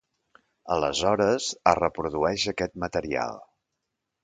Aleshores, 0.75 1.51
es 1.73 1.77
reprodueix 1.81 2.47
aquest 2.55 2.83
material. 2.87 3.39